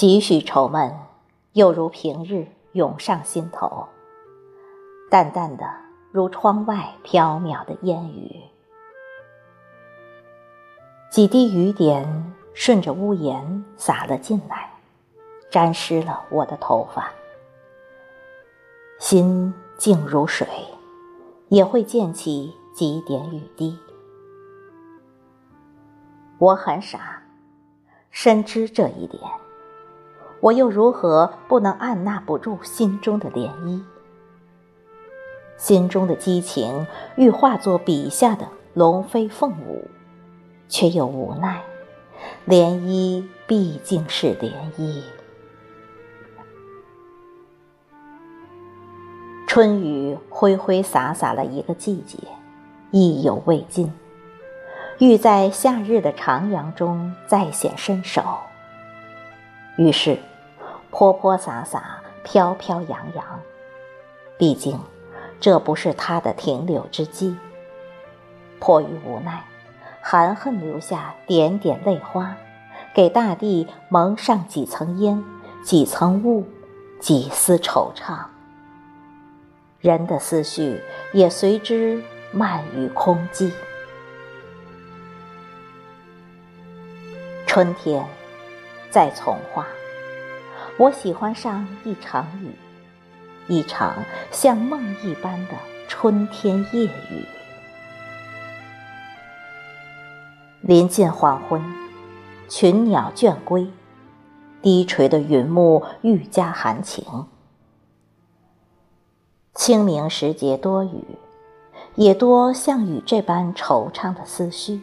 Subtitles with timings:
[0.00, 0.96] 几许愁闷，
[1.52, 3.86] 又如平日涌上心头，
[5.10, 5.70] 淡淡的
[6.10, 8.40] 如窗外缥缈的烟雨。
[11.10, 14.72] 几滴雨点顺着屋檐洒了进来，
[15.50, 17.12] 沾湿了我的头发。
[18.98, 20.48] 心静如水，
[21.48, 23.78] 也会溅起几点雨滴。
[26.38, 27.22] 我很傻，
[28.10, 29.20] 深知这一点，
[30.40, 33.82] 我又如何不能按捺不住心中的涟漪？
[35.56, 39.88] 心中的激情欲化作笔下的龙飞凤舞。
[40.70, 41.60] 却又无奈，
[42.46, 45.02] 涟漪毕竟是涟漪。
[49.48, 52.18] 春雨挥挥洒洒了一个季节，
[52.92, 53.92] 意犹未尽，
[55.00, 58.22] 欲在夏日的徜徉中再显身手。
[59.76, 60.16] 于是，
[60.90, 63.40] 泼泼洒洒，飘飘扬扬。
[64.36, 64.78] 毕竟，
[65.40, 67.36] 这不是他的停留之机。
[68.58, 69.44] 迫于无奈。
[70.02, 72.34] 含恨留下点点泪花，
[72.94, 75.22] 给大地蒙上几层烟、
[75.62, 76.46] 几层雾、
[76.98, 78.24] 几丝惆怅。
[79.78, 80.80] 人的思绪
[81.12, 82.02] 也随之
[82.32, 83.52] 漫于空寂。
[87.46, 88.02] 春天，
[88.90, 89.66] 在从化，
[90.80, 92.54] 我喜欢上一场雨，
[93.48, 95.54] 一场像梦一般的
[95.86, 97.26] 春天夜雨。
[100.62, 101.62] 临近黄昏，
[102.48, 103.70] 群鸟倦归，
[104.62, 107.26] 低垂的云幕愈加含情。
[109.54, 111.04] 清明时节多雨，
[111.94, 114.80] 也多像雨这般惆怅的思绪。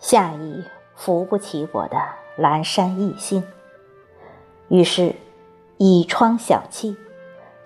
[0.00, 0.64] 夏意
[0.96, 1.96] 扶不起我的
[2.36, 3.44] 阑珊一心，
[4.72, 5.14] 于是
[5.76, 6.96] 倚窗小憩，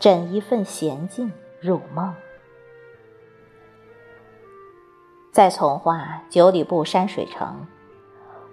[0.01, 2.13] 枕一份闲静入梦。
[5.31, 7.65] 在从化九里布山水城，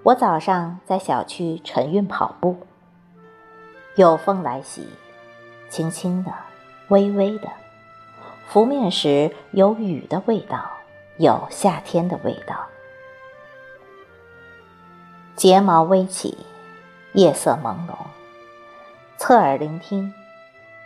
[0.04, 2.56] 我早上在小区晨运跑步。
[3.96, 4.88] 有风来袭，
[5.68, 6.32] 轻轻的，
[6.90, 7.50] 微微的，
[8.46, 10.70] 拂面时有雨的味道，
[11.18, 12.56] 有夏天的味道。
[15.36, 16.38] 睫毛微起，
[17.14, 17.96] 夜色朦胧，
[19.26, 20.14] 侧耳聆听，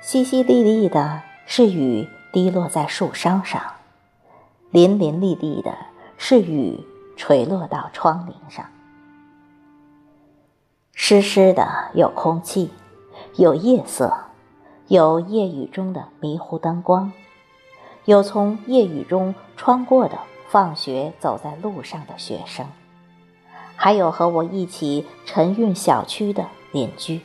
[0.03, 3.59] 淅淅沥沥的是雨滴落在树梢上。
[4.69, 5.75] 淋淋沥沥的
[6.19, 6.79] 是雨
[7.15, 8.63] 垂落到窗棂上，
[10.93, 12.69] 湿湿的有空气，
[13.37, 14.15] 有夜色，
[14.85, 17.11] 有夜雨中的迷糊灯光，
[18.05, 22.67] 有从夜雨中穿过的放学走在路上的学生，
[23.75, 27.21] 还有和我一起晨运小区的邻居。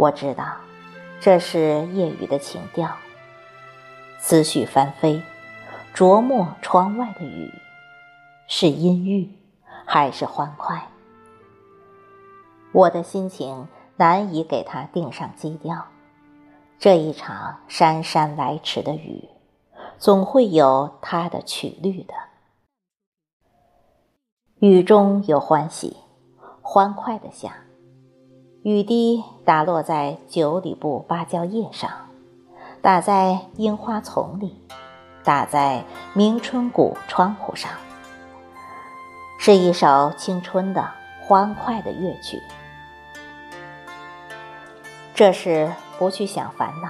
[0.00, 0.56] 我知道，
[1.20, 2.96] 这是夜雨的情调。
[4.18, 5.22] 思绪翻飞，
[5.94, 7.52] 琢磨窗外的雨，
[8.46, 9.30] 是阴郁
[9.84, 10.88] 还是欢快？
[12.72, 15.88] 我的心情难以给它定上基调。
[16.78, 19.28] 这一场姗姗来迟的雨，
[19.98, 22.14] 总会有它的曲律的。
[24.60, 25.98] 雨中有欢喜，
[26.62, 27.64] 欢快的下，
[28.62, 31.90] 雨滴打落在九里布芭蕉叶上。
[32.82, 34.54] 打在樱花丛里，
[35.24, 37.70] 打在明春谷窗户上，
[39.38, 40.90] 是一首青春的
[41.22, 42.38] 欢快的乐曲。
[45.14, 46.88] 这是不去想烦恼，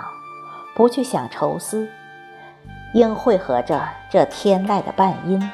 [0.75, 1.89] 不去想愁思，
[2.95, 5.51] 应汇合着这天籁的半音，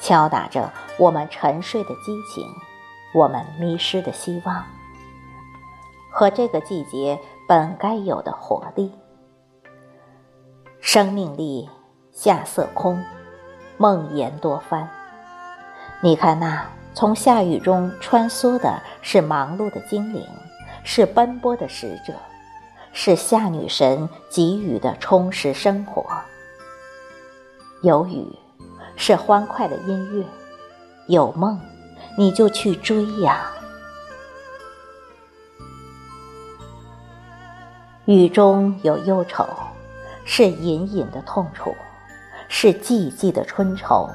[0.00, 2.46] 敲打着我们沉睡的激情，
[3.14, 4.64] 我们迷失的希望，
[6.14, 7.18] 和这个季节
[7.48, 8.92] 本该有的活力。
[10.80, 11.68] 生命力，
[12.12, 13.02] 夏色空，
[13.76, 14.88] 梦魇多番。
[16.00, 16.64] 你看那
[16.94, 20.24] 从夏雨中穿梭的，是忙碌的精灵，
[20.84, 22.12] 是奔波的使者，
[22.92, 26.06] 是夏女神给予的充实生活。
[27.82, 28.24] 有雨，
[28.94, 30.24] 是欢快的音乐；
[31.08, 31.58] 有梦，
[32.16, 33.50] 你就去追呀。
[38.06, 39.46] 雨中有忧愁。
[40.26, 41.76] 是隐隐的痛楚，
[42.48, 44.08] 是寂寂的春愁，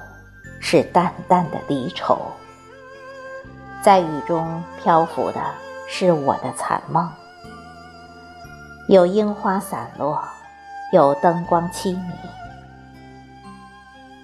[0.59, 2.19] 是淡淡的离愁。
[3.83, 5.39] 在雨中漂浮的
[5.87, 7.07] 是我的残梦，
[8.87, 10.19] 有樱花散落，
[10.91, 12.11] 有灯光凄迷。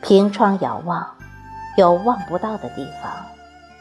[0.02, 1.08] 凭窗遥望，
[1.78, 3.12] 有望不到的地方，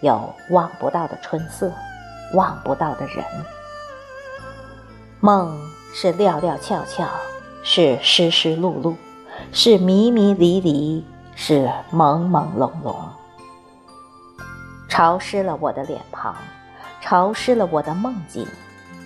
[0.02, 1.72] 有望不到的春色，
[2.34, 3.24] 望不到的人。
[5.20, 5.58] 梦
[5.96, 7.08] 是寥寥悄悄，
[7.62, 8.96] 是湿湿漉漉，
[9.52, 11.06] 是迷迷离离，
[11.36, 12.96] 是朦朦胧胧，
[14.88, 16.34] 潮湿了我的脸庞，
[17.00, 18.44] 潮湿了我的梦境，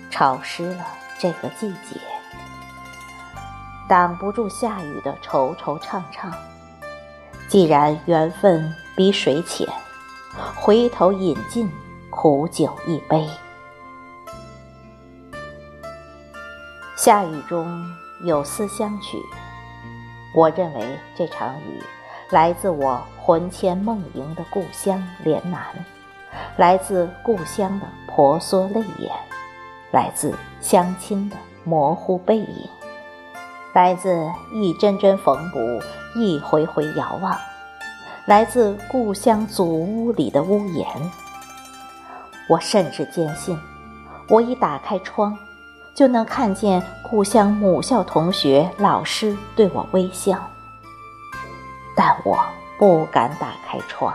[0.09, 0.85] 潮湿了
[1.19, 1.99] 这个季节，
[3.87, 6.33] 挡不住下雨的惆惆怅怅。
[7.47, 9.67] 既然缘分比水浅，
[10.55, 11.71] 回头饮尽
[12.09, 13.29] 苦酒一杯。
[17.09, 17.91] 下雨中
[18.21, 19.17] 有思乡曲，
[20.31, 21.81] 我认为这场雨
[22.29, 25.59] 来自我魂牵梦萦的故乡连南，
[26.55, 29.11] 来自故乡的婆娑泪眼，
[29.89, 32.69] 来自乡亲的模糊背影，
[33.73, 35.59] 来自一针针缝补。
[36.15, 37.35] 一回回遥望，
[38.27, 40.85] 来自故乡祖屋里的屋檐。
[42.47, 43.59] 我甚至坚信，
[44.29, 45.35] 我一打开窗，
[45.93, 50.41] 就能看见故乡母校同学、老师对我微笑。
[51.95, 52.37] 但我
[52.77, 54.13] 不敢打开窗。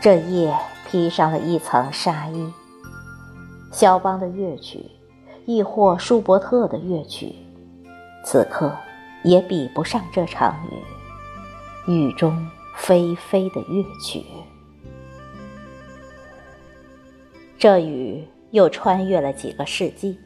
[0.00, 0.56] 这夜
[0.88, 2.52] 披上了一层纱衣。
[3.72, 4.90] 肖邦的乐曲，
[5.46, 7.34] 亦或舒伯特的乐曲，
[8.24, 8.76] 此刻。
[9.22, 10.56] 也比不上这场
[11.86, 14.24] 雨，雨中霏霏的乐曲。
[17.58, 20.18] 这雨又穿越了几个世纪，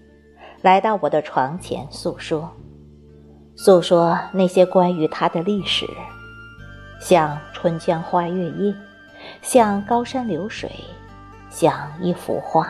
[0.63, 2.51] 来到我的床前诉说，
[3.57, 5.87] 诉说那些关于它的历史，
[7.01, 8.75] 像春江花月夜，
[9.43, 10.71] 像高山流水，
[11.51, 12.69] 像一幅画。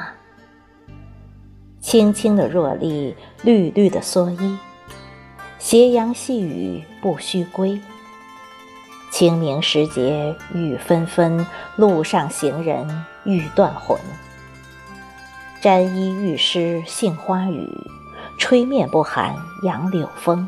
[1.80, 4.58] 青青的箬笠，绿绿的蓑衣。
[5.58, 7.80] 斜阳细雨不须归，
[9.10, 11.46] 清明时节雨纷纷，
[11.76, 13.98] 路上行人欲断魂。
[15.64, 17.66] 沾衣欲湿杏花雨，
[18.36, 20.46] 吹面不寒杨柳风。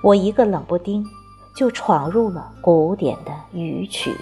[0.00, 1.04] 我一个冷不丁，
[1.52, 4.16] 就闯入了古典的雨曲。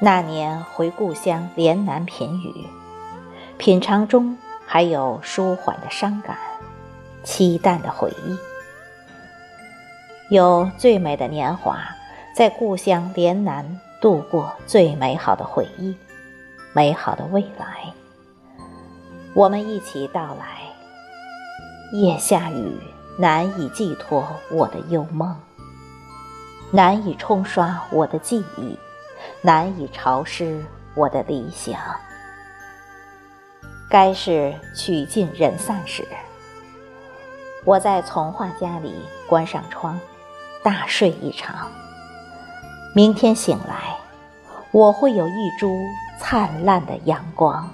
[0.00, 2.64] 那年回故乡连南品雨。
[3.56, 6.38] 品尝中还有舒缓的伤感，
[7.24, 8.38] 凄淡的回忆。
[10.32, 11.80] 有最美的年华，
[12.32, 15.96] 在故乡连南度过最美好的回忆，
[16.72, 17.92] 美好的未来。
[19.34, 20.62] 我们一起到来。
[21.90, 22.78] 夜下雨，
[23.18, 25.34] 难以寄托我的幽梦，
[26.70, 28.78] 难以冲刷我的记忆，
[29.40, 30.62] 难以潮湿
[30.94, 31.80] 我的理想。
[33.88, 36.06] 该是曲尽人散时，
[37.64, 38.94] 我在从化家里
[39.26, 39.98] 关上窗，
[40.62, 41.70] 大睡一场。
[42.94, 43.96] 明天醒来，
[44.72, 45.78] 我会有一株
[46.18, 47.68] 灿烂的阳光。